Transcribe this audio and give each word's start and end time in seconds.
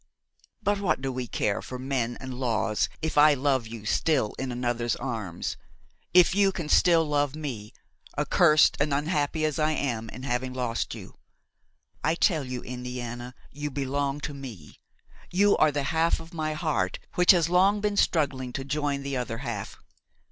But 0.63 0.79
what 0.79 0.99
do 0.99 1.11
we 1.11 1.27
care 1.27 1.61
for 1.61 1.77
men 1.77 2.17
and 2.19 2.33
laws 2.39 2.89
if 3.03 3.19
I 3.19 3.35
love 3.35 3.67
you 3.67 3.85
still 3.85 4.33
in 4.39 4.51
another's 4.51 4.95
arms, 4.95 5.57
if 6.11 6.33
you 6.33 6.51
can 6.51 6.69
still 6.69 7.05
love 7.05 7.35
me, 7.35 7.71
accursed 8.17 8.77
and 8.79 8.95
unhappy 8.95 9.45
as 9.45 9.59
I 9.59 9.73
am 9.73 10.09
in 10.09 10.23
having 10.23 10.55
lost 10.55 10.95
you! 10.95 11.19
I 12.03 12.15
tell 12.15 12.45
you, 12.45 12.63
Indiana, 12.63 13.35
you 13.51 13.69
belong 13.69 14.21
to 14.21 14.33
me; 14.33 14.79
you 15.29 15.55
are 15.57 15.71
the 15.71 15.83
half 15.93 16.19
of 16.19 16.33
my 16.33 16.53
heart, 16.53 16.97
which 17.13 17.29
has 17.29 17.47
long 17.47 17.79
been 17.79 17.95
struggling 17.95 18.51
to 18.53 18.63
join 18.63 19.03
the 19.03 19.15
other 19.17 19.37
half. 19.45 19.77